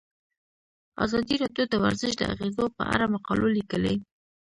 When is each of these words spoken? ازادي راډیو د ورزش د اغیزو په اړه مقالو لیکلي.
ازادي 1.05 1.35
راډیو 1.43 1.65
د 1.69 1.73
ورزش 1.83 2.11
د 2.17 2.21
اغیزو 2.33 2.65
په 2.77 2.83
اړه 2.93 3.05
مقالو 3.13 3.47
لیکلي. 3.57 3.95